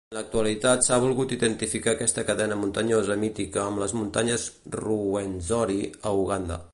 En 0.13 0.17
l'actualitat 0.17 0.85
s'ha 0.87 0.97
volgut 1.01 1.35
identificar 1.35 1.91
aquesta 1.93 2.23
cadena 2.31 2.57
muntanyosa 2.63 3.19
mítica 3.25 3.61
amb 3.67 3.83
les 3.85 3.95
muntanyes 4.01 4.49
Ruwenzori, 4.81 5.81
a 6.13 6.19
Uganda. 6.27 6.63